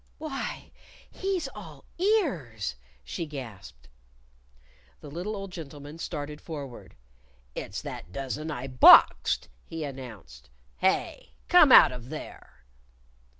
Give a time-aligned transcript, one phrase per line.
[0.17, 0.71] "Why,
[1.11, 3.87] he's all ears!" she gasped.
[4.99, 6.95] The little old gentleman started forward.
[7.53, 10.49] "It's that dozen I boxed!" he announced.
[10.77, 11.35] "Hey!
[11.49, 12.63] Come out of there!"